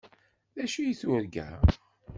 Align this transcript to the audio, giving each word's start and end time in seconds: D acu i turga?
D 0.55 0.57
acu 0.63 0.79
i 0.83 0.93
turga? 0.99 1.47